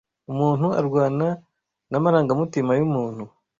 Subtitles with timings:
[0.31, 1.27] umuntu arwana
[1.91, 3.23] namarangamutima yumuntu